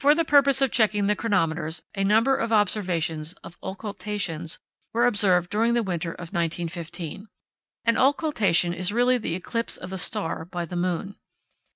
[0.00, 4.58] For the purpose of checking the chronometers a number of observations of occultations
[4.92, 7.28] were observed during the winter of 1915.
[7.84, 11.14] An occultation is really the eclipse of a star by the moon.